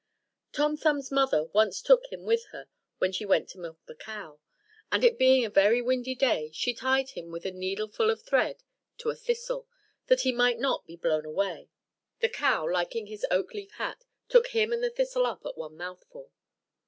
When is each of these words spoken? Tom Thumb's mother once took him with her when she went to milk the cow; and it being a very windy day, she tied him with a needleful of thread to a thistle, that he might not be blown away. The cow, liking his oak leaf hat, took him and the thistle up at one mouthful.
Tom 0.51 0.77
Thumb's 0.77 1.11
mother 1.11 1.43
once 1.53 1.79
took 1.79 2.07
him 2.11 2.23
with 2.23 2.45
her 2.45 2.67
when 2.97 3.11
she 3.11 3.23
went 3.23 3.47
to 3.49 3.59
milk 3.59 3.77
the 3.85 3.93
cow; 3.93 4.39
and 4.91 5.03
it 5.03 5.19
being 5.19 5.45
a 5.45 5.49
very 5.51 5.79
windy 5.79 6.15
day, 6.15 6.49
she 6.55 6.73
tied 6.73 7.11
him 7.11 7.29
with 7.29 7.45
a 7.45 7.51
needleful 7.51 8.09
of 8.09 8.23
thread 8.23 8.63
to 8.97 9.11
a 9.11 9.15
thistle, 9.15 9.67
that 10.07 10.21
he 10.21 10.31
might 10.31 10.57
not 10.57 10.87
be 10.87 10.95
blown 10.95 11.23
away. 11.27 11.69
The 12.19 12.29
cow, 12.29 12.67
liking 12.67 13.05
his 13.05 13.27
oak 13.29 13.53
leaf 13.53 13.73
hat, 13.73 14.03
took 14.27 14.47
him 14.47 14.73
and 14.73 14.83
the 14.83 14.89
thistle 14.89 15.27
up 15.27 15.45
at 15.45 15.55
one 15.55 15.77
mouthful. 15.77 16.31